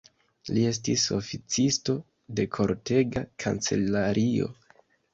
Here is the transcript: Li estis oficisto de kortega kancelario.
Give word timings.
Li 0.53 0.63
estis 0.69 1.03
oficisto 1.17 1.97
de 2.41 2.49
kortega 2.59 3.27
kancelario. 3.47 4.55